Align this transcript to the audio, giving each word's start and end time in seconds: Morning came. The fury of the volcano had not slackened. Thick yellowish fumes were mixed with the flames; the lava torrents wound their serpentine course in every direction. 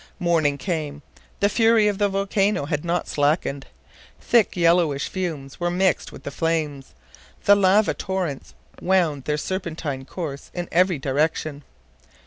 Morning 0.17 0.57
came. 0.57 1.03
The 1.41 1.47
fury 1.47 1.87
of 1.87 1.99
the 1.99 2.09
volcano 2.09 2.65
had 2.65 2.83
not 2.83 3.07
slackened. 3.07 3.67
Thick 4.19 4.57
yellowish 4.57 5.07
fumes 5.07 5.59
were 5.59 5.69
mixed 5.69 6.11
with 6.11 6.23
the 6.23 6.31
flames; 6.31 6.95
the 7.43 7.55
lava 7.55 7.93
torrents 7.93 8.55
wound 8.81 9.25
their 9.25 9.37
serpentine 9.37 10.05
course 10.05 10.49
in 10.55 10.67
every 10.71 10.97
direction. 10.97 11.63